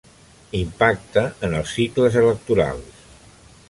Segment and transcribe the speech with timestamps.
[0.59, 3.09] Impacte en els cicles electorals.